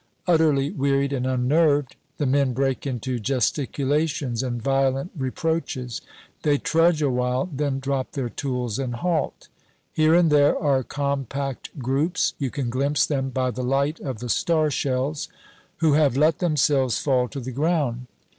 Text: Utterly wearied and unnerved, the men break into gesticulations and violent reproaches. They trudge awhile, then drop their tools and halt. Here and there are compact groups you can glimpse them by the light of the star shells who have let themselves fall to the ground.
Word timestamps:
Utterly 0.25 0.71
wearied 0.71 1.13
and 1.13 1.27
unnerved, 1.27 1.95
the 2.17 2.25
men 2.25 2.53
break 2.53 2.87
into 2.87 3.19
gesticulations 3.19 4.41
and 4.41 4.59
violent 4.59 5.11
reproaches. 5.15 6.01
They 6.41 6.57
trudge 6.57 7.03
awhile, 7.03 7.47
then 7.53 7.77
drop 7.77 8.13
their 8.13 8.29
tools 8.29 8.79
and 8.79 8.95
halt. 8.95 9.47
Here 9.93 10.15
and 10.15 10.31
there 10.31 10.57
are 10.57 10.81
compact 10.81 11.77
groups 11.77 12.33
you 12.39 12.49
can 12.49 12.71
glimpse 12.71 13.05
them 13.05 13.29
by 13.29 13.51
the 13.51 13.63
light 13.63 13.99
of 13.99 14.21
the 14.21 14.29
star 14.29 14.71
shells 14.71 15.27
who 15.77 15.93
have 15.93 16.17
let 16.17 16.39
themselves 16.39 16.97
fall 16.97 17.27
to 17.27 17.39
the 17.39 17.51
ground. 17.51 18.07